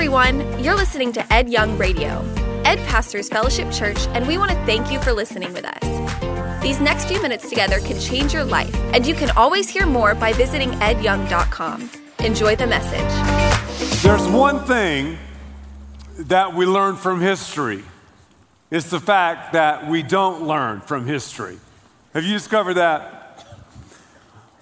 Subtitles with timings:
[0.00, 0.64] everyone.
[0.64, 2.24] You're listening to Ed Young Radio,
[2.64, 6.62] Ed Pastors Fellowship Church, and we want to thank you for listening with us.
[6.62, 10.14] These next few minutes together can change your life, and you can always hear more
[10.14, 11.90] by visiting edyoung.com.
[12.20, 14.02] Enjoy the message.
[14.02, 15.18] There's one thing
[16.16, 17.84] that we learn from history.
[18.70, 21.58] It's the fact that we don't learn from history.
[22.14, 23.44] Have you discovered that?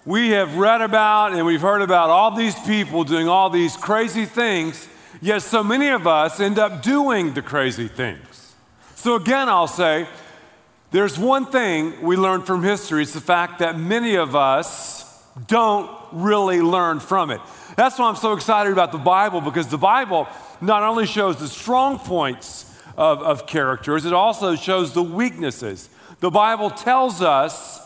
[0.05, 4.25] We have read about and we've heard about all these people doing all these crazy
[4.25, 4.89] things,
[5.21, 8.55] yet so many of us end up doing the crazy things.
[8.95, 10.09] So, again, I'll say
[10.91, 15.05] there's one thing we learn from history it's the fact that many of us
[15.47, 17.41] don't really learn from it.
[17.77, 20.27] That's why I'm so excited about the Bible because the Bible
[20.61, 22.65] not only shows the strong points
[22.97, 25.89] of, of characters, it also shows the weaknesses.
[26.21, 27.81] The Bible tells us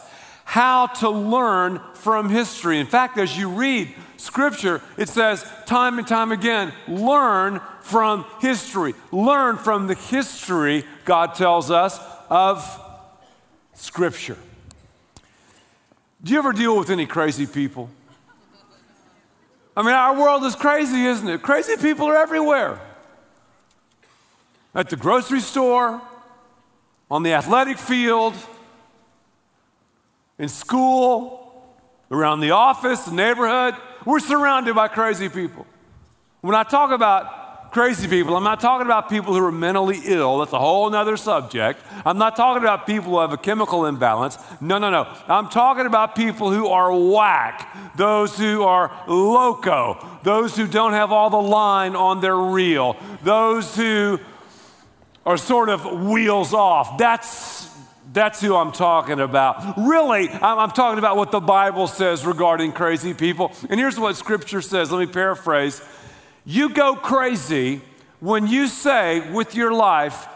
[0.44, 2.78] how to learn from history.
[2.78, 8.94] In fact, as you read scripture, it says time and time again learn from history.
[9.10, 11.98] Learn from the history, God tells us,
[12.30, 12.80] of
[13.74, 14.38] scripture.
[16.22, 17.90] Do you ever deal with any crazy people?
[19.76, 21.42] I mean, our world is crazy, isn't it?
[21.42, 22.80] Crazy people are everywhere.
[24.74, 26.00] At the grocery store,
[27.10, 28.34] on the athletic field,
[30.38, 31.42] in school,
[32.10, 33.74] around the office, the neighborhood.
[34.04, 35.66] We're surrounded by crazy people.
[36.40, 40.38] When I talk about crazy people, I'm not talking about people who are mentally ill.
[40.38, 41.80] That's a whole other subject.
[42.04, 44.38] I'm not talking about people who have a chemical imbalance.
[44.60, 45.12] No, no, no.
[45.28, 51.12] I'm talking about people who are whack, those who are loco, those who don't have
[51.12, 54.18] all the line on their reel, those who
[55.24, 56.98] are sort of wheels off.
[56.98, 57.71] That's
[58.12, 59.76] that's who I'm talking about.
[59.78, 63.52] Really, I'm, talking about what the Bible says regarding crazy people.
[63.70, 64.92] And here's what Scripture says.
[64.92, 65.80] Let me paraphrase.
[66.44, 67.80] You go crazy
[68.20, 70.28] when you say with your life,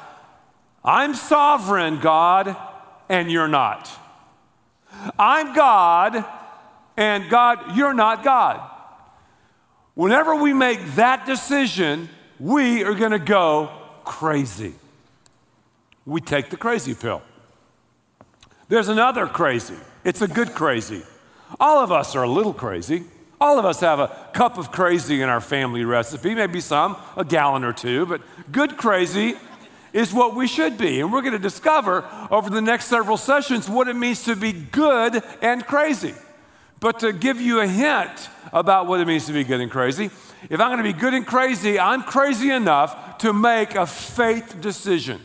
[0.85, 2.57] I'm sovereign, God,
[3.09, 3.91] and you're not.
[5.19, 6.25] I'm God,
[6.97, 8.61] and God, you're not God.
[9.95, 12.09] Whenever we make that decision,
[12.39, 13.71] we are going to go
[14.05, 14.75] crazy.
[16.05, 17.23] We take the crazy pill.
[18.69, 19.77] There's another crazy.
[20.05, 21.03] It's a good crazy.
[21.61, 23.05] All of us are a little crazy.
[23.41, 27.25] All of us have a cup of crazy in our family recipe, maybe some, a
[27.25, 29.35] gallon or two, but good crazy
[29.93, 31.01] is what we should be.
[31.01, 34.53] And we're going to discover over the next several sessions what it means to be
[34.53, 36.15] good and crazy.
[36.81, 40.07] But to give you a hint about what it means to be good and crazy,
[40.49, 44.61] if I'm going to be good and crazy, I'm crazy enough to make a faith
[44.61, 45.21] decision.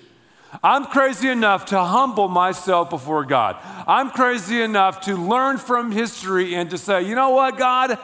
[0.63, 3.57] I'm crazy enough to humble myself before God.
[3.87, 7.97] I'm crazy enough to learn from history and to say, you know what, God?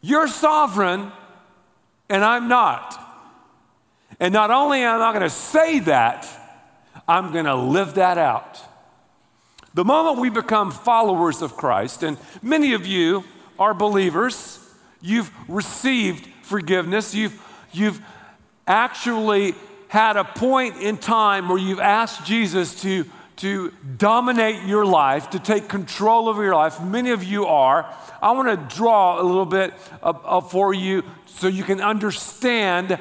[0.00, 1.10] You're sovereign
[2.08, 2.96] and I'm not.
[4.18, 6.28] And not only am I going to say that,
[7.08, 8.60] I'm going to live that out.
[9.74, 13.24] The moment we become followers of Christ, and many of you
[13.58, 14.58] are believers,
[15.00, 17.40] you've received forgiveness, you've,
[17.72, 18.00] you've
[18.66, 19.54] actually
[19.90, 25.40] had a point in time where you've asked Jesus to, to dominate your life, to
[25.40, 27.92] take control of your life, many of you are.
[28.22, 29.74] I want to draw a little bit
[30.48, 33.00] for you so you can understand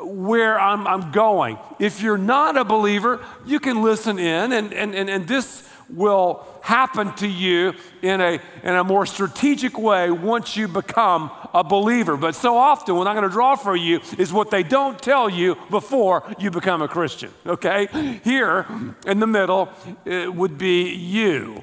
[0.00, 1.58] where I'm, I'm, going.
[1.78, 6.46] If you're not a believer, you can listen in, and, and, and, and this will
[6.62, 12.16] happen to you in a, in a more strategic way once you become a believer.
[12.16, 15.28] But so often, what I'm going to draw for you is what they don't tell
[15.28, 18.20] you before you become a Christian, okay?
[18.22, 18.66] Here
[19.06, 19.68] in the middle
[20.04, 21.62] it would be you.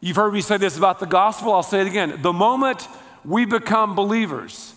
[0.00, 2.20] You've heard me say this about the gospel, I'll say it again.
[2.20, 2.86] The moment
[3.24, 4.74] we become believers,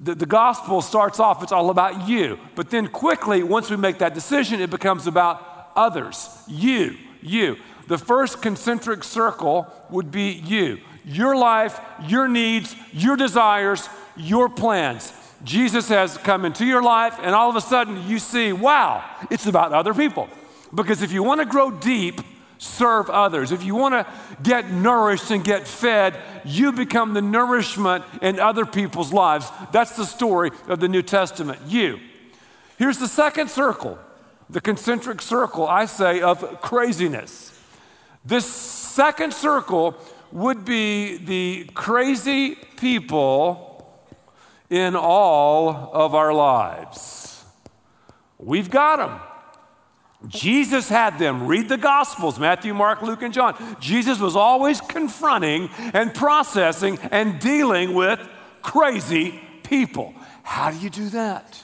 [0.00, 2.38] the, the, gospel starts off, it's all about you.
[2.56, 6.28] But then quickly, once we make that decision, it becomes about others.
[6.48, 6.96] You,
[7.28, 7.56] you.
[7.86, 15.12] The first concentric circle would be you your life, your needs, your desires, your plans.
[15.42, 19.46] Jesus has come into your life, and all of a sudden you see, wow, it's
[19.46, 20.28] about other people.
[20.74, 22.20] Because if you want to grow deep,
[22.58, 23.52] serve others.
[23.52, 24.06] If you want to
[24.42, 29.50] get nourished and get fed, you become the nourishment in other people's lives.
[29.72, 31.60] That's the story of the New Testament.
[31.66, 32.00] You.
[32.76, 33.98] Here's the second circle,
[34.50, 37.58] the concentric circle, I say, of craziness.
[38.24, 39.96] This second circle
[40.32, 43.68] would be the crazy people
[44.70, 47.44] in all of our lives.
[48.38, 49.20] We've got them.
[50.26, 51.46] Jesus had them.
[51.46, 53.76] Read the Gospels Matthew, Mark, Luke, and John.
[53.80, 58.20] Jesus was always confronting and processing and dealing with
[58.62, 60.14] crazy people.
[60.42, 61.62] How do you do that?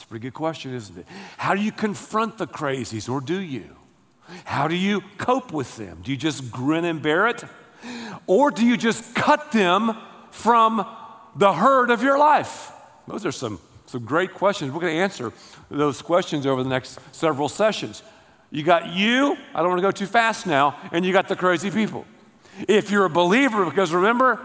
[0.00, 1.06] It's a pretty good question, isn't it?
[1.36, 3.76] How do you confront the crazies, or do you?
[4.44, 6.00] How do you cope with them?
[6.02, 7.44] Do you just grin and bear it?
[8.26, 9.94] Or do you just cut them
[10.30, 10.86] from
[11.36, 12.72] the herd of your life?
[13.08, 14.72] Those are some, some great questions.
[14.72, 15.34] We're going to answer
[15.70, 18.02] those questions over the next several sessions.
[18.50, 21.36] You got you, I don't want to go too fast now, and you got the
[21.36, 22.06] crazy people.
[22.66, 24.40] If you're a believer, because remember,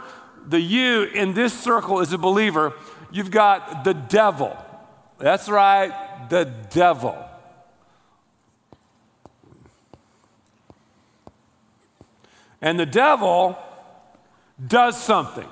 [0.46, 2.74] the you in this circle is a believer,
[3.10, 4.58] you've got the devil.
[5.18, 7.18] That's right, the devil.
[12.62, 13.58] And the devil
[14.66, 15.48] does something.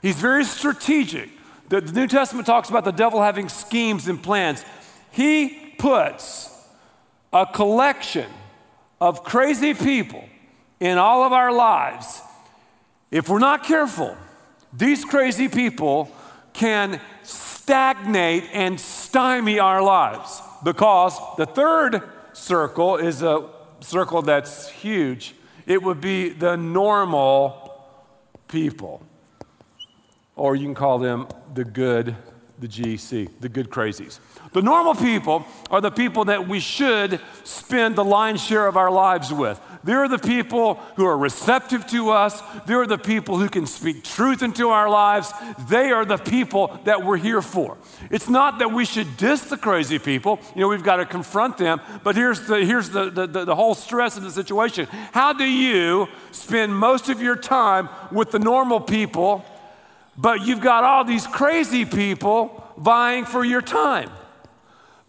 [0.00, 1.28] He's very strategic.
[1.68, 4.64] The, New Testament talks about the devil having schemes and plans.
[5.12, 6.50] He puts
[7.32, 8.30] a collection
[9.00, 10.24] of crazy people
[10.78, 12.20] in all of our lives.
[13.10, 14.16] If we're not careful,
[14.72, 16.10] these crazy people
[16.52, 17.00] can
[17.62, 22.02] stagnate and stymie our lives because the third
[22.32, 23.48] circle is a
[23.80, 25.34] circle that's huge
[25.70, 27.86] it would be the normal
[28.48, 29.06] people.
[30.34, 32.16] Or you can call them the good,
[32.60, 34.18] the GC, the good crazies.
[34.52, 38.90] The normal people are the people that we should spend the lion's share of our
[38.90, 39.60] lives with.
[39.82, 42.42] They're the people who are receptive to us.
[42.66, 45.32] They're the people who can speak truth into our lives.
[45.68, 47.78] They are the people that we're here for.
[48.10, 50.38] It's not that we should diss the crazy people.
[50.54, 51.80] You know, we've got to confront them.
[52.04, 54.86] But here's the, here's the, the, the, the whole stress of the situation.
[55.12, 59.44] How do you spend most of your time with the normal people,
[60.16, 64.10] but you've got all these crazy people vying for your time?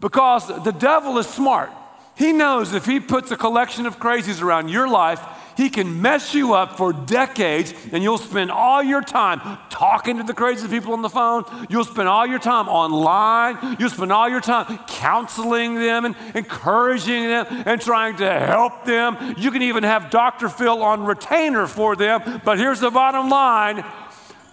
[0.00, 1.70] Because the devil is smart.
[2.16, 5.20] He knows if he puts a collection of crazies around your life,
[5.56, 10.22] he can mess you up for decades, and you'll spend all your time talking to
[10.22, 11.44] the crazy people on the phone.
[11.68, 13.76] You'll spend all your time online.
[13.78, 19.34] You'll spend all your time counseling them and encouraging them and trying to help them.
[19.36, 20.48] You can even have Dr.
[20.48, 22.40] Phil on retainer for them.
[22.44, 23.84] But here's the bottom line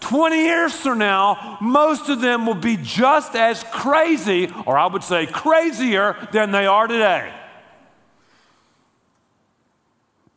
[0.01, 5.03] 20 years from now, most of them will be just as crazy, or I would
[5.03, 7.33] say crazier, than they are today.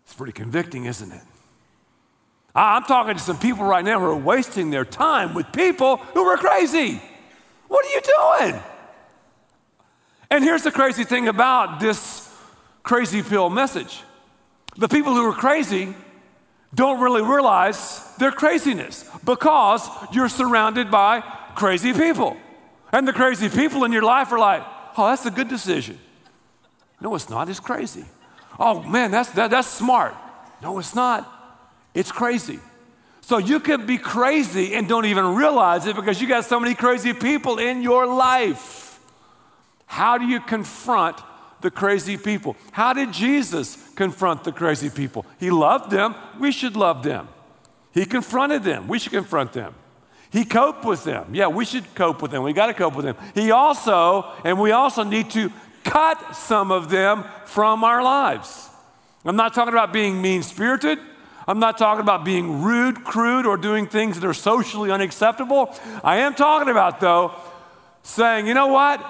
[0.04, 1.22] It's pretty convicting, isn't it?
[2.54, 6.24] I'm talking to some people right now who are wasting their time with people who
[6.24, 7.00] are crazy.
[7.68, 8.62] What are you doing?
[10.30, 12.30] And here's the crazy thing about this
[12.82, 14.02] crazy pill message
[14.76, 15.94] the people who are crazy
[16.74, 21.20] don't really realize their craziness because you're surrounded by
[21.54, 22.36] crazy people.
[22.92, 24.62] And the crazy people in your life are like,
[24.96, 25.98] oh, that's a good decision.
[27.00, 27.48] No, it's not.
[27.48, 28.04] It's crazy.
[28.58, 30.14] Oh man, that's, that, that's smart.
[30.62, 31.28] No, it's not.
[31.94, 32.60] It's crazy.
[33.22, 36.74] So you can be crazy and don't even realize it because you got so many
[36.74, 39.00] crazy people in your life.
[39.86, 41.18] How do you confront
[41.62, 42.56] the crazy people?
[42.72, 45.24] How did Jesus confront the crazy people?
[45.38, 46.14] He loved them.
[46.38, 47.28] We should love them.
[47.92, 48.88] He confronted them.
[48.88, 49.74] We should confront them.
[50.30, 51.34] He coped with them.
[51.34, 52.42] Yeah, we should cope with them.
[52.42, 53.16] We got to cope with them.
[53.34, 55.52] He also, and we also need to
[55.84, 58.70] cut some of them from our lives.
[59.24, 60.98] I'm not talking about being mean spirited.
[61.46, 65.74] I'm not talking about being rude, crude, or doing things that are socially unacceptable.
[66.02, 67.32] I am talking about, though,
[68.02, 69.04] saying, you know what?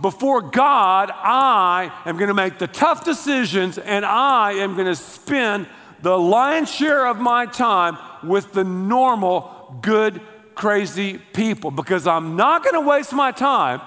[0.00, 4.96] Before God, I am going to make the tough decisions and I am going to
[4.96, 5.66] spend
[6.02, 10.20] the lion's share of my time with the normal, good,
[10.54, 13.80] crazy people because I'm not going to waste my time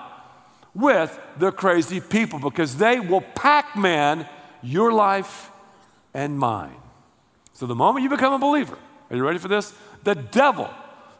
[0.73, 4.27] with the crazy people because they will Pac Man
[4.61, 5.51] your life
[6.13, 6.75] and mine.
[7.53, 8.77] So, the moment you become a believer,
[9.09, 9.73] are you ready for this?
[10.03, 10.69] The devil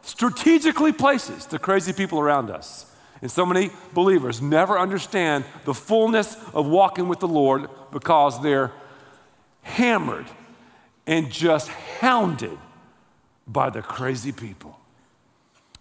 [0.02, 2.89] strategically places the crazy people around us.
[3.22, 8.72] And so many believers never understand the fullness of walking with the Lord because they're
[9.62, 10.26] hammered
[11.06, 12.58] and just hounded
[13.46, 14.78] by the crazy people.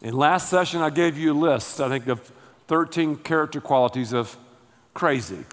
[0.02, 2.32] In last session, I gave you a list, I think, of
[2.68, 4.36] 13 character qualities of
[4.94, 5.44] crazy.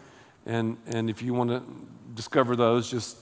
[0.44, 1.62] And, and if you want to
[2.14, 3.16] discover those, just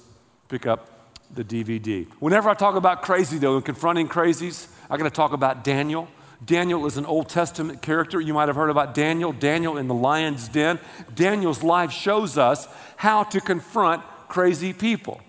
[0.48, 0.90] pick up
[1.34, 2.06] the DVD.
[2.20, 6.08] Whenever I talk about crazy, though, and confronting crazies, I'm going to talk about Daniel.
[6.44, 8.20] Daniel is an Old Testament character.
[8.20, 10.78] You might have heard about Daniel, Daniel in the lion's den.
[11.14, 15.20] Daniel's life shows us how to confront crazy people.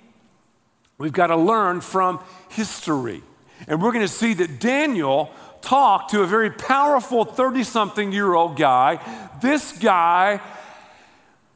[0.97, 2.19] We've got to learn from
[2.49, 3.21] history.
[3.67, 5.31] And we're going to see that Daniel
[5.61, 8.99] talked to a very powerful 30 something year old guy.
[9.41, 10.39] This guy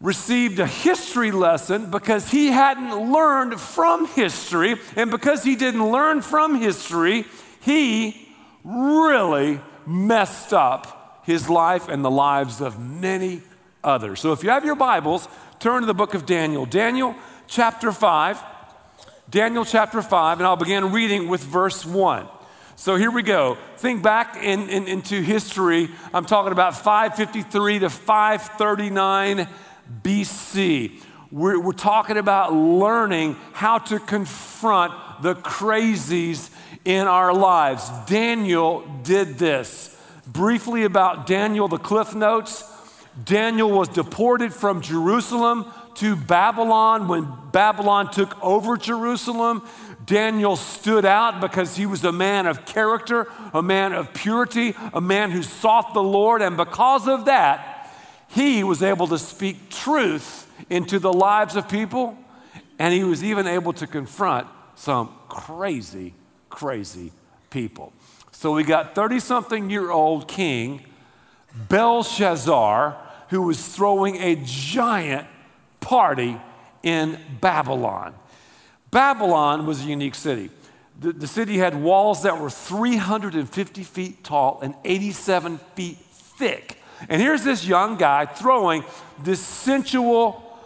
[0.01, 4.75] received a history lesson because he hadn't learned from history.
[4.95, 7.25] And because he didn't learn from history,
[7.61, 8.28] he
[8.63, 13.41] really messed up his life and the lives of many
[13.83, 14.19] others.
[14.19, 15.27] So if you have your Bibles,
[15.59, 16.65] turn to the book of Daniel.
[16.65, 17.15] Daniel
[17.47, 18.43] chapter 5.
[19.29, 22.27] Daniel chapter 5, and I'll begin reading with verse 1.
[22.75, 23.57] So here we go.
[23.77, 25.89] Think back in, in, into history.
[26.13, 29.47] I'm talking about 553 to 539
[30.01, 31.03] BC.
[31.31, 36.49] We're, we're talking about learning how to confront the crazies
[36.85, 37.89] in our lives.
[38.07, 39.95] Daniel did this.
[40.27, 42.63] Briefly about Daniel, the Cliff Notes.
[43.23, 49.67] Daniel was deported from Jerusalem to Babylon when Babylon took over Jerusalem.
[50.05, 55.01] Daniel stood out because he was a man of character, a man of purity, a
[55.01, 57.91] man who sought the Lord, and because of that,
[58.29, 62.17] he was able to speak truth into the lives of people,
[62.77, 66.13] and he was even able to confront some crazy,
[66.49, 67.11] crazy
[67.49, 67.93] people.
[68.31, 70.85] So we got 30 something year old king
[71.67, 72.97] Belshazzar,
[73.29, 75.27] who was throwing a giant
[75.79, 76.39] party
[76.83, 78.13] in Babylon.
[78.91, 80.49] Babylon was a unique city.
[80.99, 86.77] The, the, city had walls that were 350 feet tall and 87 feet thick.
[87.07, 88.83] And here's this young guy throwing
[89.23, 90.59] this sensual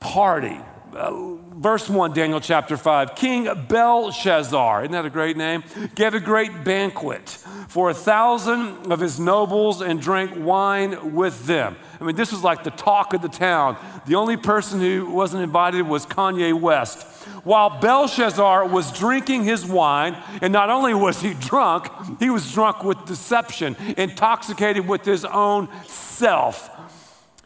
[0.00, 0.58] party.
[0.92, 3.14] Verse 1, Daniel chapter 5.
[3.14, 5.64] King Belshazzar, isn't that a great name?
[5.94, 7.28] Gave a great banquet
[7.68, 11.76] for a thousand of his nobles and drank wine with them.
[11.98, 13.78] I mean, this was like the talk of the town.
[14.06, 17.06] The only person who wasn't invited was Kanye West.
[17.44, 22.84] While Belshazzar was drinking his wine, and not only was he drunk, he was drunk
[22.84, 26.70] with deception, intoxicated with his own self.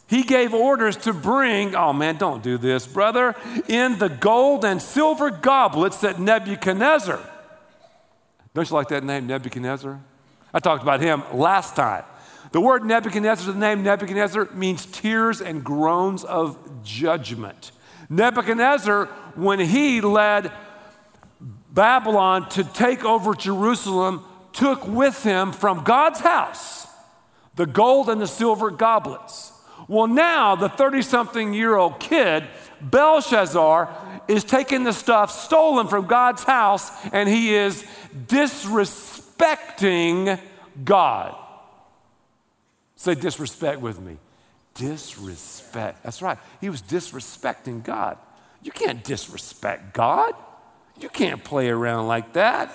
[0.08, 3.34] He gave orders to bring, oh man, don't do this, brother,
[3.68, 7.20] in the gold and silver goblets that Nebuchadnezzar.
[8.54, 10.00] Don't you like that name, Nebuchadnezzar?
[10.54, 12.04] I talked about him last time.
[12.52, 17.72] The word Nebuchadnezzar, the name Nebuchadnezzar, means tears and groans of judgment.
[18.08, 20.52] Nebuchadnezzar, when he led
[21.72, 26.86] Babylon to take over Jerusalem, took with him from God's house
[27.56, 29.52] the gold and the silver goblets.
[29.88, 32.44] Well, now the 30 something year old kid,
[32.80, 37.84] Belshazzar, is taking the stuff stolen from God's house and he is
[38.26, 40.40] disrespecting
[40.84, 41.36] God.
[42.96, 44.16] Say disrespect with me.
[44.74, 46.02] Disrespect.
[46.02, 46.38] That's right.
[46.60, 48.18] He was disrespecting God.
[48.62, 50.34] You can't disrespect God.
[50.98, 52.72] You can't play around like that.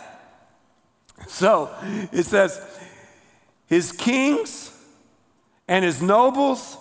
[1.27, 1.69] So
[2.11, 2.61] it says,
[3.67, 4.71] his kings
[5.67, 6.77] and his nobles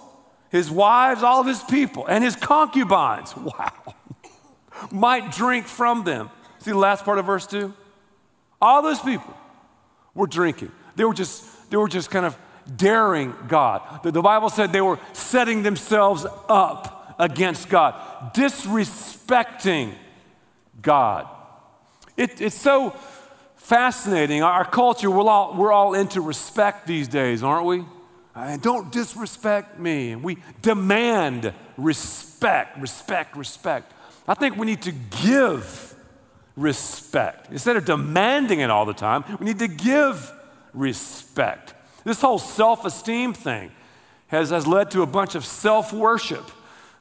[0.50, 3.94] his wives, all of his people, and his concubines, wow,
[4.90, 6.30] might drink from them.
[6.58, 7.72] See the last part of verse 2?
[8.60, 9.34] All those people
[10.14, 10.72] were drinking.
[10.96, 12.36] They were just, they were just kind of
[12.76, 14.02] daring God.
[14.02, 17.94] The, the Bible said they were setting themselves up against God,
[18.34, 19.94] disrespecting
[20.82, 21.28] God.
[22.16, 22.90] It, it's so
[23.56, 24.42] fascinating.
[24.42, 27.84] Our culture, we're all, we're all into respect these days, aren't we?
[28.34, 30.12] Uh, and don't disrespect me.
[30.12, 33.92] And we demand respect, respect, respect.
[34.28, 35.94] I think we need to give
[36.56, 37.50] respect.
[37.50, 40.32] Instead of demanding it all the time, we need to give
[40.72, 41.74] respect.
[42.04, 43.72] This whole self esteem thing
[44.28, 46.44] has, has led to a bunch of self worship.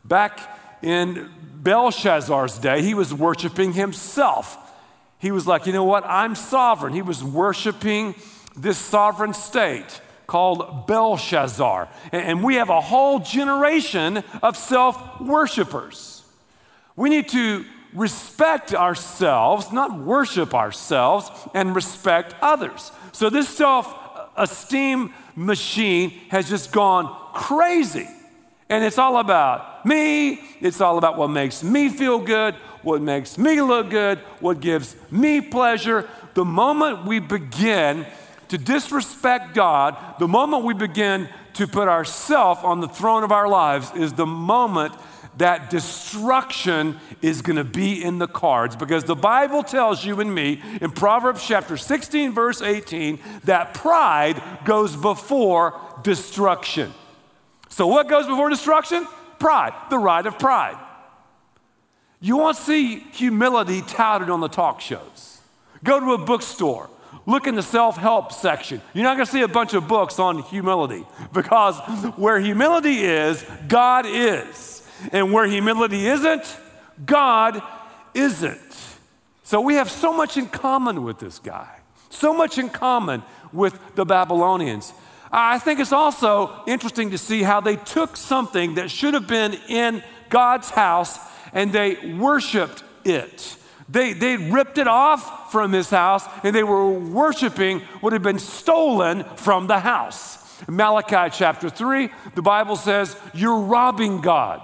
[0.03, 1.29] Back in
[1.61, 4.57] Belshazzar's day, he was worshiping himself.
[5.19, 6.05] He was like, you know what?
[6.05, 6.93] I'm sovereign.
[6.93, 8.15] He was worshiping
[8.55, 11.89] this sovereign state called Belshazzar.
[12.11, 16.23] And we have a whole generation of self worshipers.
[16.95, 22.91] We need to respect ourselves, not worship ourselves, and respect others.
[23.11, 23.91] So this self
[24.37, 28.07] esteem machine has just gone crazy.
[28.69, 33.35] And it's all about me, it's all about what makes me feel good, what makes
[33.39, 36.07] me look good, what gives me pleasure.
[36.35, 38.05] The moment we begin
[38.49, 43.47] to disrespect God, the moment we begin to put ourselves on the throne of our
[43.47, 44.93] lives, is the moment
[45.37, 50.33] that destruction is going to be in the cards because the Bible tells you and
[50.33, 56.93] me in Proverbs chapter 16, verse 18, that pride goes before destruction.
[57.69, 59.07] So, what goes before destruction?
[59.37, 60.77] Pride, the right of pride.
[62.19, 65.39] You won't see humility touted on the talk shows.
[65.83, 66.89] Go to a bookstore
[67.25, 68.81] Look in the self help section.
[68.93, 71.77] You're not going to see a bunch of books on humility because
[72.15, 74.87] where humility is, God is.
[75.11, 76.57] And where humility isn't,
[77.05, 77.61] God
[78.13, 78.59] isn't.
[79.43, 83.23] So we have so much in common with this guy, so much in common
[83.53, 84.93] with the Babylonians.
[85.31, 89.53] I think it's also interesting to see how they took something that should have been
[89.67, 91.17] in God's house
[91.53, 93.57] and they worshiped it.
[93.89, 98.39] They, they ripped it off from his house and they were worshiping what had been
[98.39, 100.37] stolen from the house.
[100.67, 104.61] Malachi chapter 3, the Bible says, You're robbing God.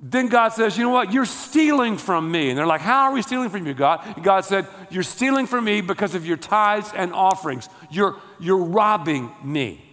[0.00, 1.12] Then God says, You know what?
[1.12, 2.48] You're stealing from me.
[2.48, 4.00] And they're like, How are we stealing from you, God?
[4.14, 7.68] And God said, You're stealing from me because of your tithes and offerings.
[7.90, 9.84] You're, you're robbing me.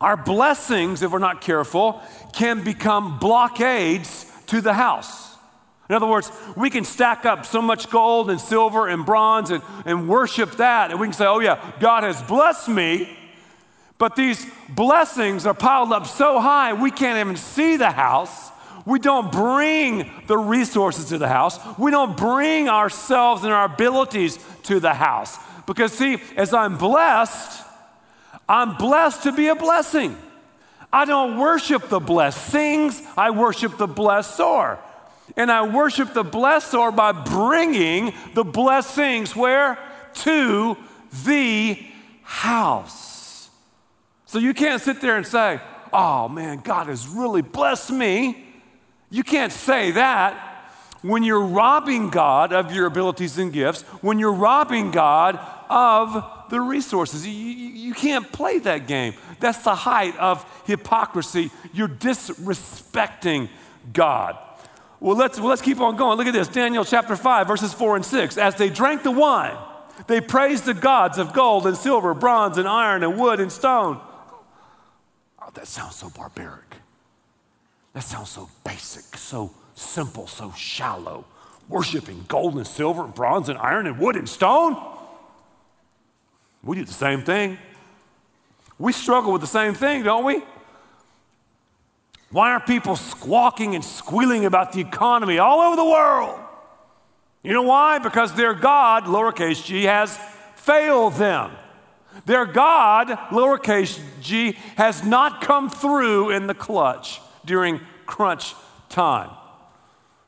[0.00, 2.02] Our blessings, if we're not careful,
[2.32, 5.31] can become blockades to the house.
[5.88, 9.62] In other words, we can stack up so much gold and silver and bronze and,
[9.84, 13.18] and worship that, and we can say, oh, yeah, God has blessed me.
[13.98, 18.50] But these blessings are piled up so high, we can't even see the house.
[18.84, 21.58] We don't bring the resources to the house.
[21.78, 25.38] We don't bring ourselves and our abilities to the house.
[25.66, 27.64] Because, see, as I'm blessed,
[28.48, 30.16] I'm blessed to be a blessing.
[30.92, 34.78] I don't worship the blessings, I worship the blessor.
[35.36, 39.78] And I worship the blessor by bringing the blessings where?
[40.14, 40.76] To
[41.24, 41.78] the
[42.22, 43.50] house.
[44.26, 45.60] So you can't sit there and say,
[45.92, 48.44] oh man, God has really blessed me.
[49.10, 50.48] You can't say that
[51.02, 56.60] when you're robbing God of your abilities and gifts, when you're robbing God of the
[56.60, 57.26] resources.
[57.26, 59.14] You, you, you, can't play that game.
[59.40, 61.50] That's the height of hypocrisy.
[61.72, 63.48] You're disrespecting
[63.90, 64.36] God.
[65.02, 66.16] Well, let's, well, let's keep on going.
[66.16, 68.38] Look at this Daniel chapter 5, verses 4 and 6.
[68.38, 69.56] As they drank the wine,
[70.06, 74.00] they praised the gods of gold and silver, bronze and iron and wood and stone.
[75.40, 76.76] Oh, that sounds so barbaric.
[77.94, 81.24] That sounds so basic, so simple, so shallow.
[81.68, 84.80] Worshiping gold and silver, and bronze and iron and wood and stone?
[86.62, 87.58] We do the same thing.
[88.78, 90.44] We struggle with the same thing, don't we?
[92.32, 96.40] Why are people squawking and squealing about the economy all over the world?
[97.42, 97.98] You know why?
[97.98, 100.18] Because their God, lowercase g, has
[100.56, 101.50] failed them.
[102.24, 108.54] Their God, lowercase g, has not come through in the clutch during crunch
[108.88, 109.30] time.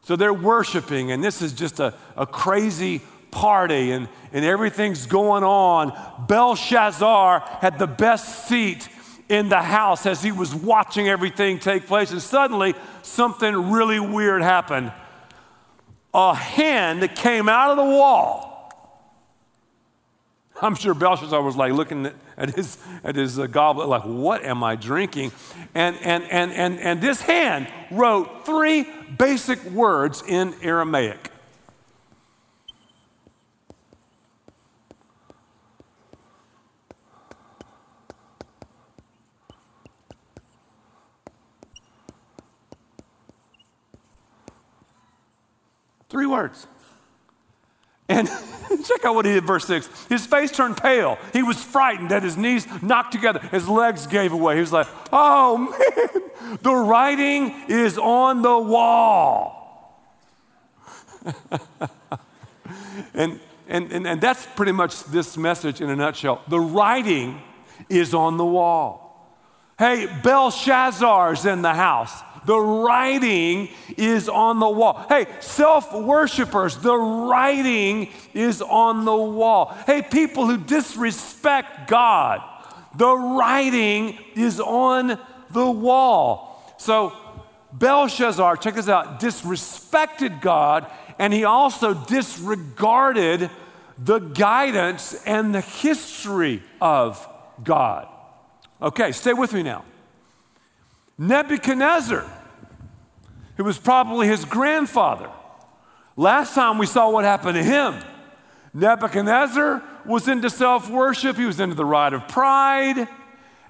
[0.02, 5.44] So they're worshiping, and this is just a, a crazy party, and, and everything's going
[5.44, 5.92] on.
[6.28, 8.88] Belshazzar had the best seat
[9.28, 14.42] in the house as he was watching everything take place, and suddenly something really weird
[14.42, 14.92] happened.
[16.12, 18.54] A hand came out of the wall.
[20.62, 24.62] I'm sure Belshazzar was like looking at his, at his uh, goblet, like, what am
[24.62, 25.32] I drinking?
[25.74, 28.86] And, and, and, and, and this hand wrote three
[29.18, 31.30] basic words in Aramaic
[46.14, 46.68] Three words.
[48.08, 48.28] And
[48.84, 50.06] check out what he did, verse 6.
[50.06, 51.18] His face turned pale.
[51.32, 53.40] He was frightened that his knees knocked together.
[53.50, 54.54] His legs gave away.
[54.54, 55.74] He was like, oh
[56.38, 59.98] man, the writing is on the wall.
[63.14, 66.42] and, and, and, and that's pretty much this message in a nutshell.
[66.46, 67.42] The writing
[67.88, 69.03] is on the wall.
[69.78, 72.22] Hey, Belshazzar's in the house.
[72.46, 75.04] The writing is on the wall.
[75.08, 79.76] Hey, self worshipers, the writing is on the wall.
[79.86, 82.42] Hey, people who disrespect God,
[82.96, 85.18] the writing is on
[85.50, 86.74] the wall.
[86.76, 87.12] So,
[87.72, 93.50] Belshazzar, check this out, disrespected God, and he also disregarded
[93.98, 97.26] the guidance and the history of
[97.62, 98.08] God.
[98.80, 99.84] Okay, stay with me now.
[101.16, 102.30] Nebuchadnezzar,
[103.56, 105.30] who was probably his grandfather.
[106.16, 108.02] Last time we saw what happened to him.
[108.72, 113.08] Nebuchadnezzar was into self worship, he was into the ride of pride,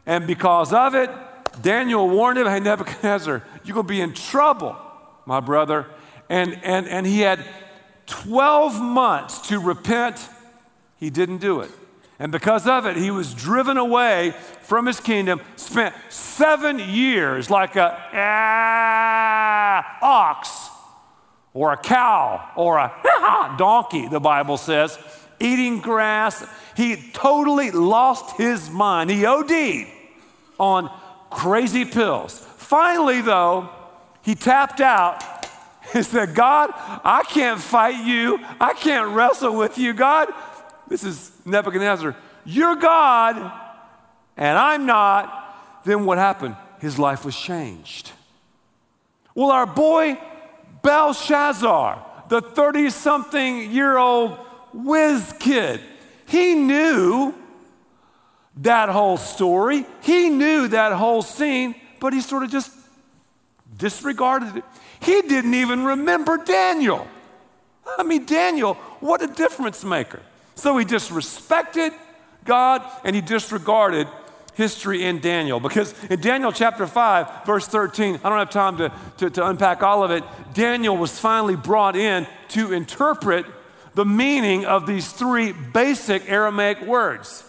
[0.07, 1.11] and because of it,
[1.63, 4.77] Daniel warned him, Hey, Nebuchadnezzar, you're going to be in trouble,
[5.27, 5.87] my brother.
[6.29, 7.45] And, and, and he had
[8.07, 10.29] 12 months to repent.
[10.97, 11.71] He didn't do it.
[12.19, 17.75] And because of it, he was driven away from his kingdom, spent seven years like
[17.77, 20.69] a ah, ox
[21.53, 24.99] or a cow or a donkey, the Bible says,
[25.41, 26.45] eating grass.
[26.77, 29.11] He totally lost his mind.
[29.11, 29.89] He OD'd
[30.59, 30.91] on
[31.31, 32.39] crazy pills.
[32.39, 33.69] Finally, though,
[34.23, 35.23] he tapped out
[35.95, 38.41] and said, God, I can't fight you.
[38.61, 39.93] I can't wrestle with you.
[39.93, 40.29] God,
[40.89, 42.17] this is Nebuchadnezzar.
[42.45, 43.53] You're God
[44.37, 46.57] and I'm not, then what happened?
[46.81, 48.11] His life was changed.
[49.35, 50.19] Well, our boy
[50.83, 54.39] Belshazzar, the 30 something year old
[54.73, 55.81] whiz kid,
[56.27, 57.35] he knew
[58.59, 59.87] that whole story.
[60.03, 62.71] He knew that whole scene, but he sort of just
[63.77, 64.65] disregarded it.
[65.01, 67.07] He didn't even remember Daniel.
[67.99, 70.21] I mean, Daniel, what a difference maker.
[70.55, 71.93] So he disrespected
[72.45, 74.09] God and he disregarded
[74.55, 75.61] history in Daniel.
[75.61, 79.83] Because in Daniel chapter 5, verse 13, I don't have time to, to, to, unpack
[79.83, 80.25] all of it.
[80.53, 83.47] Daniel was finally brought in to interpret
[83.95, 87.45] the meaning of these three basic Aramaic words.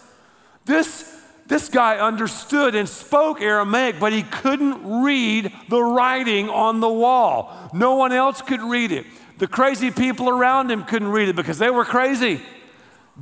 [0.64, 1.12] This,
[1.46, 7.70] this guy understood and spoke Aramaic, but he couldn't read the writing on the wall.
[7.72, 9.06] No one else could read it.
[9.38, 12.40] The crazy people around him couldn't read it because they were crazy.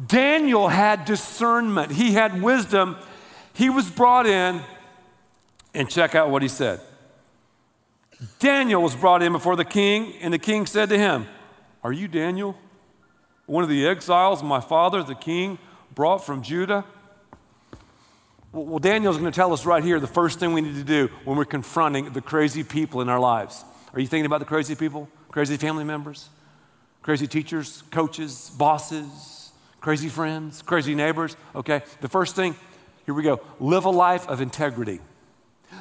[0.06, 2.96] Daniel had discernment, he had wisdom.
[3.52, 4.60] He was brought in,
[5.72, 6.80] and check out what he said.
[8.38, 11.26] Daniel was brought in before the king, and the king said to him,
[11.82, 12.56] Are you Daniel,
[13.46, 15.58] one of the exiles my father, the king,
[15.94, 16.84] brought from Judah?
[18.52, 21.10] Well, Daniel's going to tell us right here the first thing we need to do
[21.24, 23.64] when we're confronting the crazy people in our lives.
[23.92, 25.08] Are you thinking about the crazy people?
[25.30, 26.28] Crazy family members?
[27.02, 29.33] Crazy teachers, coaches, bosses,
[29.84, 31.36] crazy friends, crazy neighbors?
[31.54, 32.56] Okay, the first thing,
[33.04, 34.98] here we go live a life of integrity.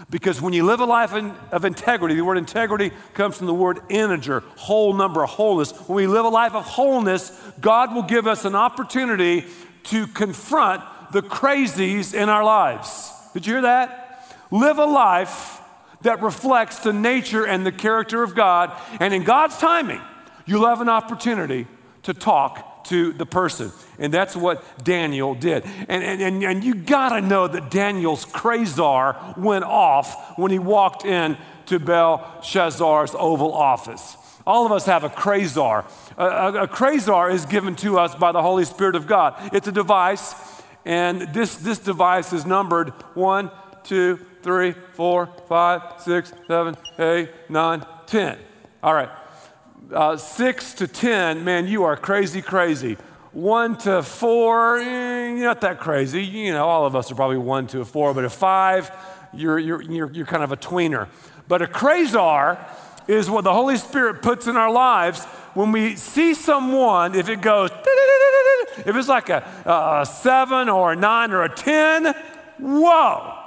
[0.09, 3.53] Because when you live a life in, of integrity, the word integrity comes from the
[3.53, 5.71] word integer, whole number, wholeness.
[5.87, 9.45] When we live a life of wholeness, God will give us an opportunity
[9.83, 13.09] to confront the crazies in our lives.
[13.33, 14.35] Did you hear that?
[14.51, 15.61] Live a life
[16.01, 18.77] that reflects the nature and the character of God.
[18.99, 20.01] And in God's timing,
[20.45, 21.67] you'll have an opportunity
[22.01, 23.71] to talk to the person.
[23.99, 25.65] And that's what Daniel did.
[25.65, 31.05] And, and, and, and you gotta know that Daniel's Krasar went off when he walked
[31.05, 34.17] in to Belshazzar's Oval Office.
[34.45, 35.85] All of us have a Krasar.
[36.17, 39.35] A, a, a Krasar is given to us by the Holy Spirit of God.
[39.53, 40.33] It's a device
[40.85, 43.51] and this, this device is numbered one,
[43.83, 48.37] two, three, four, five, six, seven, eight, nine, ten.
[48.81, 49.09] All right.
[49.93, 52.97] Uh, six to 10, man, you are crazy, crazy.
[53.31, 56.23] One to four, eh, you're not that crazy.
[56.23, 58.91] You know, all of us are probably one to a four, but a five,
[59.33, 61.09] you're, you're, you're, you're kind of a tweener.
[61.47, 62.57] But a krasar
[63.07, 67.41] is what the Holy Spirit puts in our lives when we see someone, if it
[67.41, 67.69] goes,
[68.77, 69.43] if it's like a,
[70.01, 72.15] a seven or a nine or a 10,
[72.57, 73.37] whoa,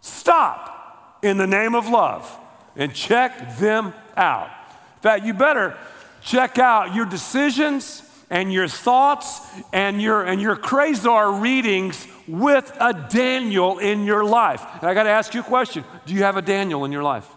[0.00, 2.36] stop in the name of love
[2.74, 4.50] and check them out.
[4.98, 5.76] In fact, you better
[6.22, 9.40] check out your decisions and your thoughts
[9.72, 14.64] and your, and your Krasar readings with a Daniel in your life.
[14.80, 17.04] And I got to ask you a question Do you have a Daniel in your
[17.04, 17.28] life?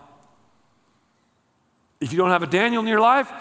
[1.99, 3.31] If you don't have a Daniel in your life,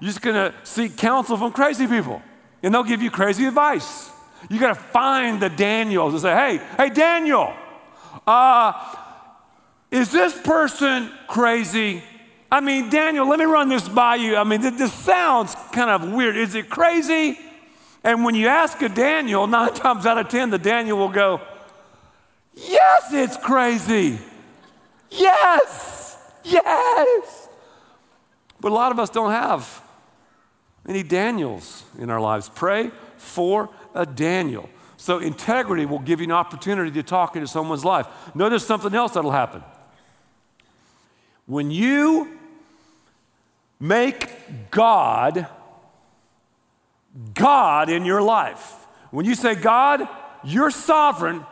[0.00, 2.22] you're just going to seek counsel from crazy people,
[2.62, 4.10] and they'll give you crazy advice.
[4.48, 7.52] You got to find the Daniels and say, hey, hey, Daniel,
[8.26, 8.72] uh,
[9.90, 12.02] is this person crazy?
[12.50, 14.36] I mean, Daniel, let me run this by you.
[14.36, 16.36] I mean, this sounds kind of weird.
[16.36, 17.38] Is it crazy?
[18.04, 21.40] And when you ask a Daniel, nine times out of ten, the Daniel will go,
[22.56, 24.18] Yes, it's crazy.
[25.10, 27.48] Yes, yes.
[28.60, 29.82] But a lot of us don't have
[30.88, 32.48] any Daniels in our lives.
[32.48, 34.70] Pray for a Daniel.
[34.96, 38.06] So, integrity will give you an opportunity to talk into someone's life.
[38.34, 39.62] Notice something else that'll happen.
[41.44, 42.35] When you
[43.78, 45.46] make God
[47.34, 50.06] God in your life, when you say, God,
[50.44, 51.46] you're sovereign,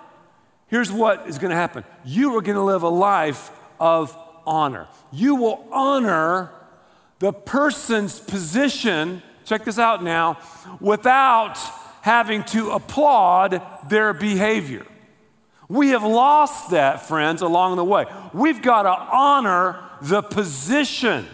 [0.67, 1.85] here's what is going to happen.
[2.05, 4.89] You are going to live a life of honor.
[5.13, 6.51] You will honor
[7.19, 10.39] the person's position, check this out now,
[10.81, 11.57] without
[12.03, 14.87] having to applaud their behavior.
[15.69, 18.05] We have lost that, friends, along the way.
[18.35, 21.27] We've got to honor the position.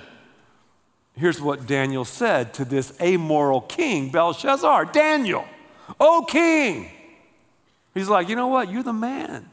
[1.20, 5.44] Here's what Daniel said to this amoral king, Belshazzar Daniel,
[6.00, 6.90] O king.
[7.92, 8.70] He's like, you know what?
[8.70, 9.48] You're the man.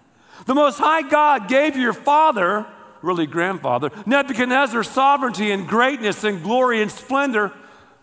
[0.46, 2.66] The Most High God gave your father
[3.02, 7.52] really grandfather, Nebuchadnezzar sovereignty and greatness and glory and splendor,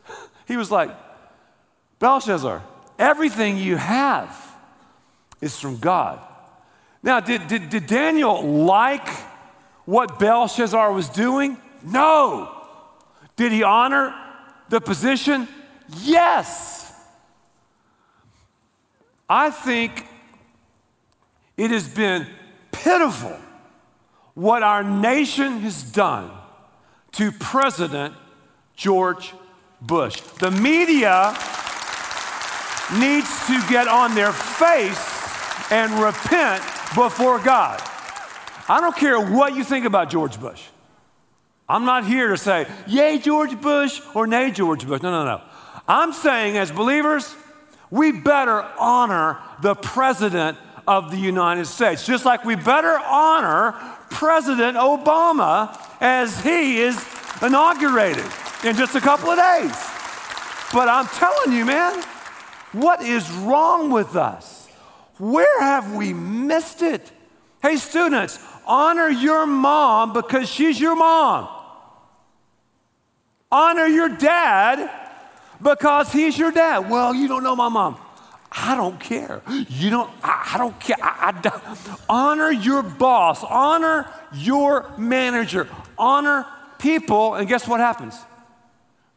[0.47, 0.91] he was like,
[1.99, 2.63] Belshazzar,
[2.99, 4.39] everything you have
[5.41, 6.21] is from God.
[7.03, 9.09] Now, did, did, did Daniel like
[9.85, 11.59] what Belshazzar was doing?
[11.83, 12.54] No.
[13.37, 14.15] Did he honor
[14.69, 15.49] the position?
[16.03, 16.93] Yes.
[19.29, 20.07] I think
[21.57, 22.27] it has been
[22.73, 23.37] pitiful
[24.35, 26.31] what our nation has done
[27.13, 28.15] to President
[28.77, 29.33] George
[29.81, 30.21] Bush.
[30.41, 31.37] The media
[32.99, 36.63] needs to get on their face and repent
[36.95, 37.81] before God.
[38.69, 40.63] I don't care what you think about George Bush.
[41.69, 45.01] I'm not here to say, yay, George Bush, or nay, George Bush.
[45.03, 45.43] No, no, no.
[45.89, 47.35] I'm saying, as believers,
[47.91, 53.73] we better honor the President of the United States, just like we better honor
[54.11, 57.03] President Obama as he is
[57.43, 58.25] inaugurated
[58.63, 59.73] in just a couple of days.
[60.73, 62.03] But I'm telling you, man,
[62.73, 64.69] what is wrong with us?
[65.19, 67.11] Where have we missed it?
[67.63, 71.49] Hey, students, honor your mom because she's your mom.
[73.55, 74.91] Honor your dad
[75.63, 76.91] because he's your dad.
[76.91, 77.97] Well, you don't know my mom.
[78.51, 79.43] I don't care.
[79.69, 80.97] You don't, I, I don't care.
[81.01, 81.63] I, I don't.
[82.09, 86.47] Honor your boss, honor your manager, honor
[86.81, 88.17] people, and guess what happens?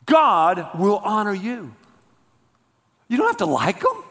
[0.06, 1.73] God will honor you.
[3.08, 4.04] You don't have to like them.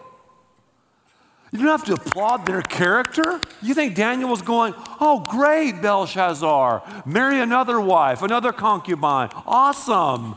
[1.52, 3.40] You don't have to applaud their character.
[3.62, 9.30] You think Daniel was going, oh, great, Belshazzar, marry another wife, another concubine.
[9.46, 10.34] Awesome.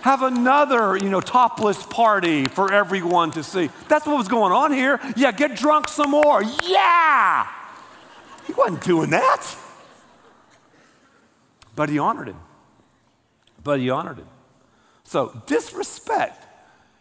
[0.00, 3.68] Have another, you know, topless party for everyone to see.
[3.88, 4.98] That's what was going on here.
[5.14, 6.42] Yeah, get drunk some more.
[6.42, 7.46] Yeah.
[8.46, 9.56] He wasn't doing that.
[11.76, 12.40] But he honored him.
[13.62, 14.28] But he honored him.
[15.04, 16.46] So, disrespect.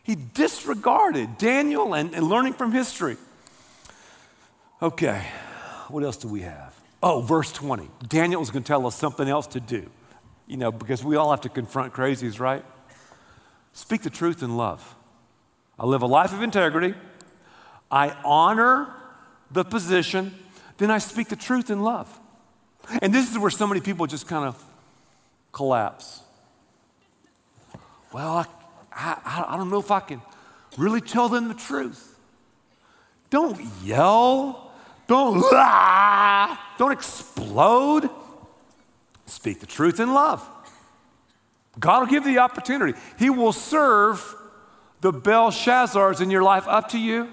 [0.04, 3.16] He disregarded Daniel and, and learning from history.
[4.82, 5.26] Okay,
[5.90, 6.74] what else do we have?
[7.04, 7.90] Oh, verse 20.
[8.08, 9.90] Daniel is going to tell us something else to do.
[10.48, 12.64] You know, because we all have to confront crazies, right?
[13.74, 14.96] Speak the truth in love.
[15.78, 16.94] I live a life of integrity.
[17.92, 18.94] I honor
[19.52, 20.34] the position.
[20.78, 22.20] Then I speak the truth in love.
[23.02, 24.64] And this is where so many people just kind of
[25.52, 26.22] collapse.
[28.14, 28.46] Well, I,
[28.92, 30.22] I, I don't know if I can
[30.78, 32.18] really tell them the truth.
[33.30, 34.69] Don't yell.
[35.10, 38.12] Don't ah, don't explode.
[39.26, 40.48] Speak the truth in love.
[41.80, 42.94] God will give you the opportunity.
[43.18, 44.36] He will serve
[45.02, 47.28] the Belshazzars in your life up to you,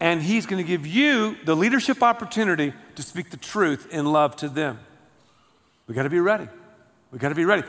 [0.00, 4.34] and He's going to give you the leadership opportunity to speak the truth in love
[4.36, 4.80] to them.
[5.86, 6.48] We got to be ready.
[7.12, 7.62] We got to be ready.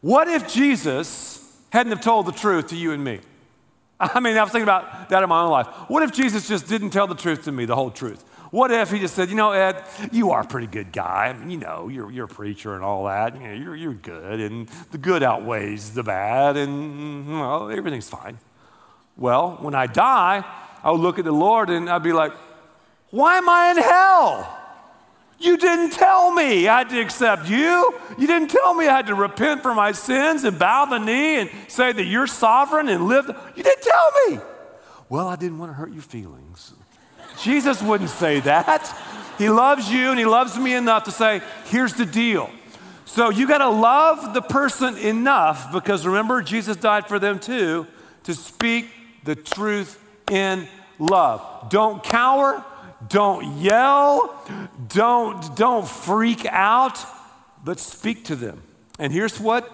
[0.00, 3.20] What if Jesus hadn't have told the truth to you and me?
[4.00, 5.68] I mean, I was thinking about that in my own life.
[5.86, 8.24] What if Jesus just didn't tell the truth to me, the whole truth?
[8.54, 11.26] What if he just said, you know, Ed, you are a pretty good guy.
[11.26, 13.34] I mean, you know, you're, you're a preacher and all that.
[13.34, 18.08] You know, you're, you're good, and the good outweighs the bad, and mm, well, everything's
[18.08, 18.38] fine.
[19.16, 20.44] Well, when I die,
[20.84, 22.30] I'll look at the Lord and I'd be like,
[23.10, 24.60] why am I in hell?
[25.40, 27.92] You didn't tell me I had to accept you.
[28.16, 31.40] You didn't tell me I had to repent for my sins and bow the knee
[31.40, 33.26] and say that you're sovereign and live.
[33.56, 34.38] You didn't tell me.
[35.08, 36.72] Well, I didn't want to hurt your feelings.
[37.40, 38.96] Jesus wouldn't say that.
[39.38, 42.50] He loves you and he loves me enough to say, here's the deal.
[43.04, 47.86] So you got to love the person enough because remember, Jesus died for them too,
[48.24, 48.88] to speak
[49.24, 50.66] the truth in
[50.98, 51.68] love.
[51.70, 52.64] Don't cower,
[53.08, 54.42] don't yell,
[54.88, 56.98] don't, don't freak out,
[57.64, 58.62] but speak to them.
[58.98, 59.70] And here's what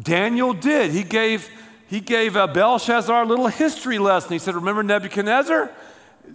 [0.00, 0.92] Daniel did.
[0.92, 1.48] He gave,
[1.88, 4.32] he gave uh, Belshazzar a little history lesson.
[4.32, 5.70] He said, Remember Nebuchadnezzar?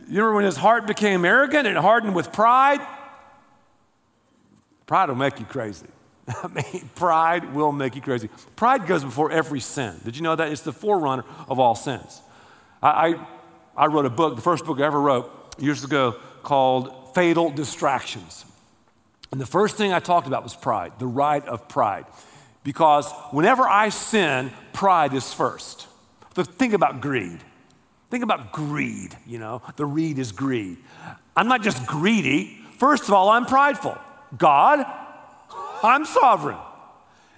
[0.07, 2.81] You remember when his heart became arrogant and hardened with pride?
[4.85, 5.87] Pride will make you crazy.
[6.27, 8.29] I mean, pride will make you crazy.
[8.55, 9.95] Pride goes before every sin.
[10.03, 10.51] Did you know that?
[10.51, 12.21] It's the forerunner of all sins.
[12.81, 13.27] I, I,
[13.75, 18.45] I wrote a book, the first book I ever wrote years ago, called Fatal Distractions.
[19.31, 22.05] And the first thing I talked about was pride, the right of pride.
[22.63, 25.87] Because whenever I sin, pride is first.
[26.35, 27.39] think about greed.
[28.13, 30.77] Think about greed, you know, the reed is greed.
[31.35, 32.63] I'm not just greedy.
[32.77, 33.97] First of all, I'm prideful.
[34.37, 34.85] God,
[35.81, 36.59] I'm sovereign.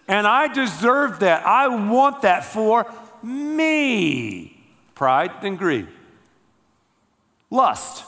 [0.09, 1.45] And I deserve that.
[1.45, 4.61] I want that for me.
[4.95, 5.87] Pride, and greed.
[7.49, 8.03] Lust.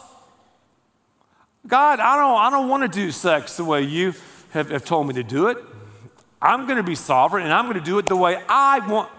[1.65, 4.13] God, I don't, I don't want to do sex the way you
[4.51, 5.57] have, have told me to do it.
[6.41, 9.09] I'm going to be sovereign and I'm going to do it the way I want.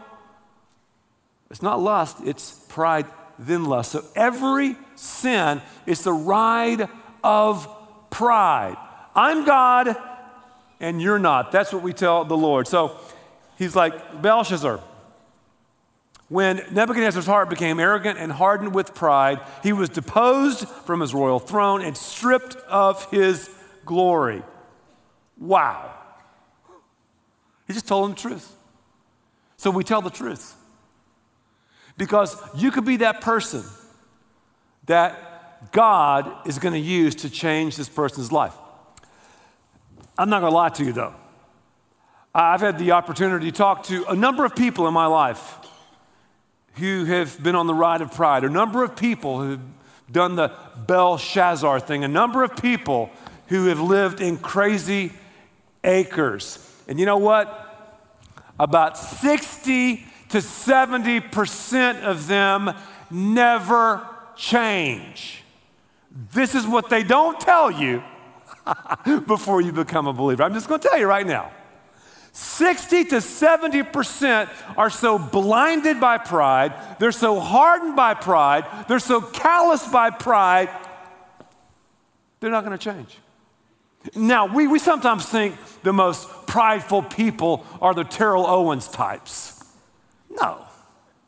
[1.51, 3.07] It's not lust, it's pride
[3.39, 3.93] then lust.
[3.93, 6.89] So every sin is the ride
[7.23, 7.69] of
[8.11, 8.77] pride.
[9.15, 9.97] I'm God
[10.81, 11.53] and you're not.
[11.53, 12.67] That's what we tell the Lord.
[12.69, 12.97] So
[13.57, 14.81] he's like, Belshazzar,
[16.29, 21.39] When Nebuchadnezzar's heart became arrogant and hardened with pride, he was deposed from his royal
[21.39, 23.51] throne and stripped of his
[23.85, 24.43] glory.
[25.39, 25.95] Wow.
[27.67, 28.55] He just told him the truth.
[29.57, 30.55] So we tell the truth.
[31.99, 33.65] Because you could be that person
[34.87, 38.55] that God is going to use to change this person's life.
[40.17, 41.15] I'm not going to lie to you though.
[42.35, 45.57] I've had the opportunity to talk to a number of people in my life
[46.75, 49.61] who have been on the ride of pride, a number of people who've
[50.11, 50.53] done the
[50.87, 53.11] Belshazzar thing, a number of people
[53.49, 55.13] who have lived in crazy
[55.83, 56.65] acres.
[56.87, 57.65] And you know what?
[58.59, 62.75] About 60 to 70% of them
[63.11, 65.43] never change.
[66.33, 68.03] This is what they don't tell you
[69.27, 70.43] before you become a believer.
[70.43, 71.51] I'm just going to tell you right now.
[72.33, 79.21] 60 to 70% are so blinded by pride, they're so hardened by pride, they're so
[79.21, 80.69] calloused by pride,
[82.39, 83.19] they're not going to change.
[84.15, 89.58] Now, we, we sometimes think the most prideful people are the Terrell Owens types.
[90.41, 90.65] No,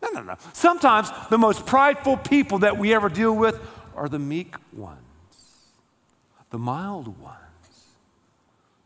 [0.02, 0.36] no, no, no.
[0.52, 3.60] Sometimes the most prideful people that we ever deal with
[3.96, 4.98] are the meek ones,
[6.50, 7.36] the mild ones,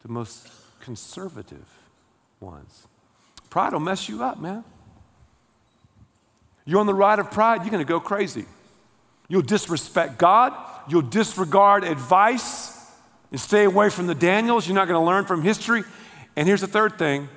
[0.02, 0.48] the most
[0.80, 1.66] conservative
[2.40, 2.87] ones.
[3.50, 4.64] Pride will mess you up, man.
[6.64, 8.46] You're on the ride of pride, you're going to go crazy.
[9.28, 10.52] You'll disrespect God,
[10.88, 12.74] you'll disregard advice
[13.30, 14.66] and stay away from the Daniels.
[14.66, 15.82] You're not going to learn from history.
[16.37, 17.28] And here's the third thing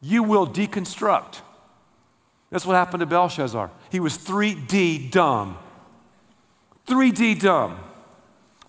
[0.00, 1.40] you will deconstruct.
[2.56, 3.70] That's what happened to Belshazzar.
[3.92, 5.58] He was 3D dumb.
[6.86, 7.78] 3D dumb.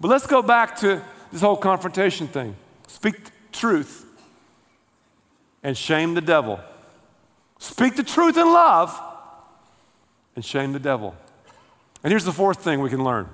[0.02, 2.58] But let's go back to this whole confrontation thing.
[2.88, 3.16] Speak
[3.54, 4.06] truth
[5.64, 6.60] and shame the devil.
[7.60, 8.94] Speak the truth in love
[10.36, 11.16] and shame the devil.
[12.04, 13.30] And here's the fourth thing we can learn.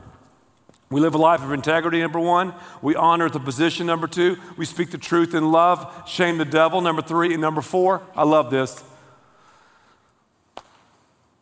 [0.92, 2.54] We live a life of integrity, number one.
[2.84, 4.38] We honor the position, number two.
[4.56, 7.34] We speak the truth in love, shame the devil, number three.
[7.34, 8.84] And number four, I love this.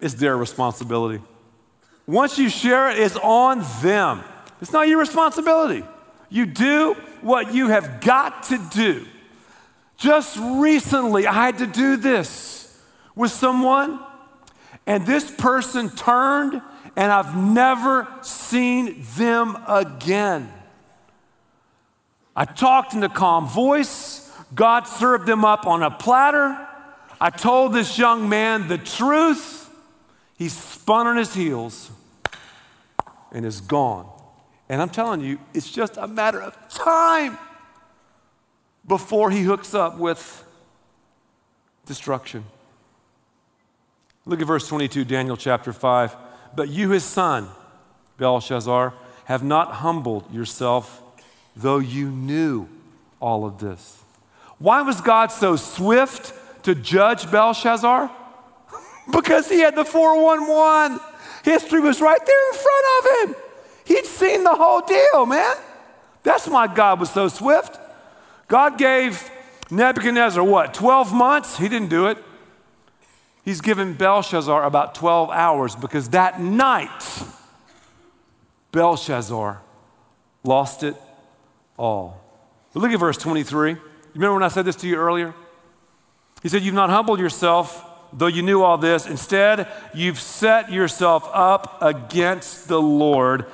[0.01, 1.23] It's their responsibility.
[2.07, 4.23] Once you share it, it's on them.
[4.59, 5.85] It's not your responsibility.
[6.29, 9.05] You do what you have got to do.
[9.97, 12.81] Just recently, I had to do this
[13.15, 13.99] with someone,
[14.87, 16.59] and this person turned,
[16.95, 20.51] and I've never seen them again.
[22.35, 24.31] I talked in a calm voice.
[24.55, 26.67] God served them up on a platter.
[27.19, 29.60] I told this young man the truth.
[30.41, 31.91] He spun on his heels
[33.31, 34.09] and is gone.
[34.69, 37.37] And I'm telling you, it's just a matter of time
[38.87, 40.43] before he hooks up with
[41.85, 42.43] destruction.
[44.25, 46.15] Look at verse 22, Daniel chapter 5.
[46.55, 47.47] But you, his son,
[48.17, 51.03] Belshazzar, have not humbled yourself,
[51.55, 52.67] though you knew
[53.19, 54.01] all of this.
[54.57, 58.09] Why was God so swift to judge Belshazzar?
[59.11, 60.99] Because he had the 411.
[61.43, 63.43] History was right there in front of him.
[63.85, 65.55] He'd seen the whole deal, man.
[66.23, 67.79] That's why God was so swift.
[68.47, 69.29] God gave
[69.71, 71.57] Nebuchadnezzar what, 12 months?
[71.57, 72.17] He didn't do it.
[73.43, 77.23] He's given Belshazzar about 12 hours because that night,
[78.71, 79.61] Belshazzar
[80.43, 80.95] lost it
[81.77, 82.21] all.
[82.73, 83.71] But look at verse 23.
[83.71, 83.79] You
[84.13, 85.33] remember when I said this to you earlier?
[86.43, 87.83] He said, You've not humbled yourself,
[88.13, 89.05] though you knew all this.
[89.05, 93.45] Instead, you've set yourself up against the Lord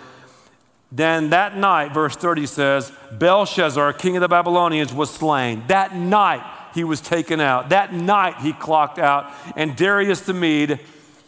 [0.92, 5.64] then that night, verse 30 says, Belshazzar, king of the Babylonians, was slain.
[5.68, 6.44] That night
[6.74, 7.70] he was taken out.
[7.70, 10.80] That night he clocked out, and Darius the Mede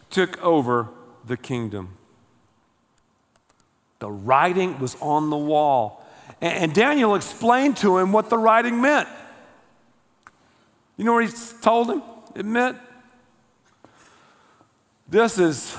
[0.09, 0.89] took over
[1.25, 1.97] the kingdom.
[3.99, 6.05] The writing was on the wall.
[6.39, 9.09] And Daniel explained to him what the writing meant.
[10.95, 12.01] You know what he told him
[12.33, 12.77] it meant?
[15.09, 15.75] This is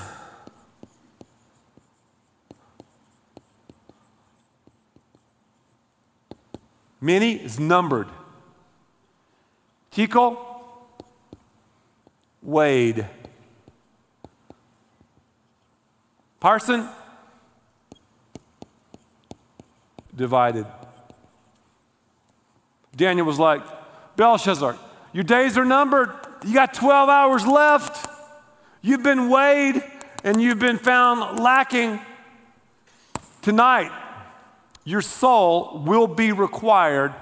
[6.99, 8.09] Mene is numbered.
[9.91, 10.37] Tekel
[12.43, 13.07] weighed.
[16.41, 16.89] Parsin,
[20.15, 20.65] divided.
[22.95, 23.61] Daniel was like,
[24.17, 24.77] Belshazzar,
[25.13, 26.11] your days are numbered.
[26.45, 28.10] You got 12 hours left.
[28.81, 29.83] You've been weighed
[30.23, 31.99] and you've been found lacking.
[33.41, 33.91] Tonight,
[34.83, 37.13] your soul will be required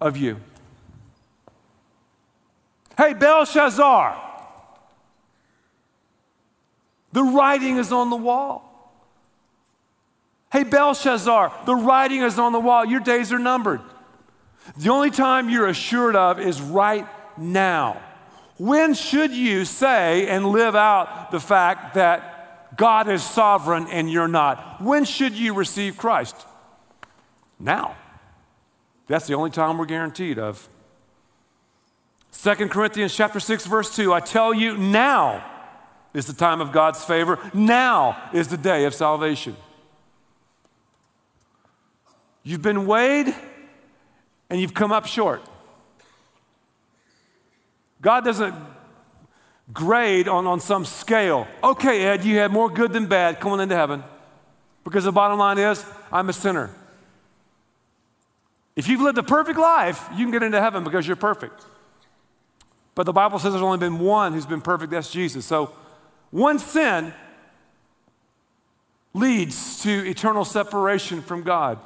[0.00, 0.40] of you.
[2.96, 4.28] Hey, Belshazzar,
[7.12, 8.66] The writing is on the wall.
[10.52, 12.84] Hey, Belshazzar, the writing is on the wall.
[12.84, 13.80] Your days are numbered.
[14.76, 18.00] The only time you're assured of is right now.
[18.60, 24.28] When should you say and live out the fact that God is sovereign and you're
[24.28, 24.82] not?
[24.82, 26.36] When should you receive Christ?
[27.58, 27.96] Now.
[29.06, 30.68] That's the only time we're guaranteed of.
[32.32, 35.42] 2 Corinthians chapter 6 verse 2 I tell you now
[36.12, 39.56] is the time of God's favor now is the day of salvation
[42.44, 43.34] You've been weighed
[44.48, 45.42] and you've come up short
[48.00, 48.54] God doesn't
[49.72, 51.46] grade on, on some scale.
[51.62, 54.02] Okay, Ed, you had more good than bad coming into heaven.
[54.84, 56.70] Because the bottom line is, I'm a sinner.
[58.76, 61.62] If you've lived a perfect life, you can get into heaven because you're perfect.
[62.94, 65.44] But the Bible says there's only been one who's been perfect, that's Jesus.
[65.44, 65.72] So
[66.30, 67.12] one sin
[69.12, 71.78] leads to eternal separation from God.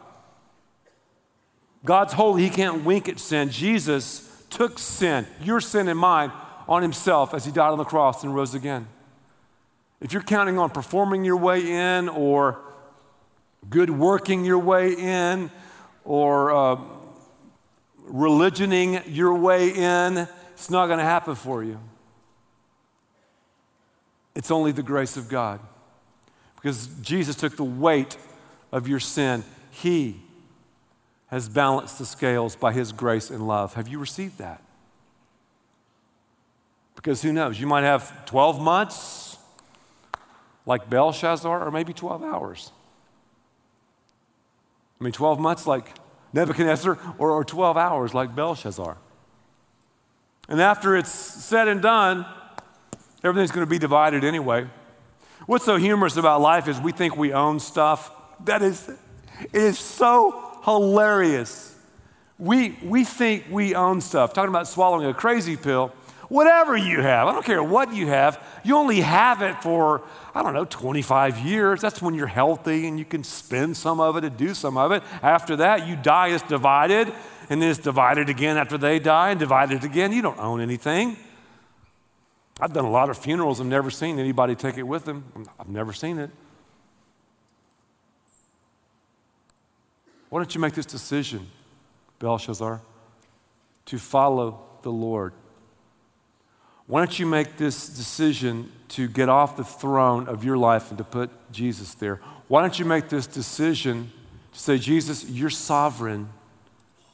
[1.85, 3.51] God's holy, He can't wink at sin.
[3.51, 6.33] Jesus took sin, your sin and mine,
[6.69, 8.87] on Himself as He died on the cross and rose again.
[10.01, 12.61] If you're counting on performing your way in or
[13.69, 15.51] good working your way in,
[16.05, 16.81] or uh,
[18.05, 21.81] religioning your way in, it's not going to happen for you.
[24.35, 25.61] It's only the grace of God.
[26.57, 28.17] Because Jesus took the weight
[28.73, 29.45] of your sin.
[29.71, 30.21] He
[31.29, 33.75] has balanced the scales by His grace and love.
[33.75, 34.62] Have you received that?
[36.95, 37.61] Because who knows?
[37.61, 39.39] You might have 12 months
[40.66, 42.72] like Belshazzar, or maybe 12 hours.
[45.01, 45.95] I mean, 12 months like
[46.33, 48.97] Nebuchadnezzar, or, or 12 hours like Belshazzar.
[50.49, 52.25] And after it's said and done,
[53.22, 54.66] everything's going to be divided anyway.
[55.47, 58.11] What's so humorous about life is we think we own stuff.
[58.45, 61.75] That is, it is so hilarious.
[62.39, 64.33] We, we think we own stuff.
[64.33, 65.93] Talking about swallowing a crazy pill.
[66.29, 70.03] Whatever you have, I don't care what you have, you only have it for,
[70.35, 71.83] I don't know, 25 years.
[71.83, 74.91] That's when you're healthy and you can spend some of it and do some of
[74.91, 75.03] it.
[75.23, 77.12] After that, you die, it's divided,
[77.51, 80.12] and then it's divided again after they die and divided again.
[80.12, 81.19] You don't own anything.
[82.59, 85.25] I've done a lot of funerals and never seen anybody take it with them.
[85.61, 86.31] I've never seen it.
[90.35, 91.47] Why don't you make this decision,
[92.18, 92.80] Belshazzar,
[93.85, 95.32] to follow the Lord?
[96.89, 100.99] Why don't you make this decision to get off the throne of your life and
[100.99, 102.16] to put Jesus there?
[102.49, 104.11] Why don't you make this decision
[104.53, 106.28] to say, Jesus, you're sovereign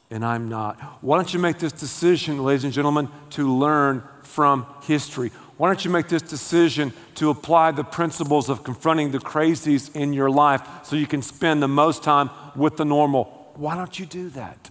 [0.09, 0.79] and I'm not?
[1.03, 5.29] Why don't you make this decision, ladies and gentlemen, to learn from history?
[5.57, 10.11] Why don't you make this decision to apply the principles of confronting the crazies in
[10.11, 13.51] your life so you can spend the most time with the normal?
[13.55, 14.69] Why don't you do that?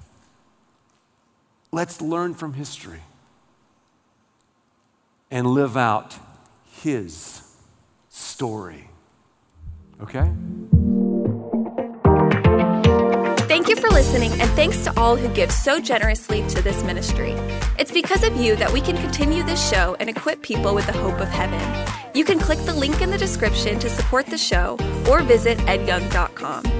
[1.72, 3.00] Let's learn from history
[5.30, 6.16] and live out
[6.82, 7.42] His
[8.08, 8.88] story.
[10.02, 10.30] Okay?
[13.46, 17.32] Thank you for listening, and thanks to all who give so generously to this ministry.
[17.78, 20.92] It's because of you that we can continue this show and equip people with the
[20.92, 21.60] hope of heaven.
[22.14, 24.78] You can click the link in the description to support the show
[25.08, 26.79] or visit edyoung.com.